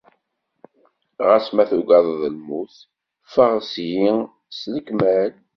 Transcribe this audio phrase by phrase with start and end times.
[1.27, 2.75] Ɣas ma tugadeḍ lmut,
[3.31, 4.11] ffeɣ seg-i
[4.57, 5.31] s lekmal.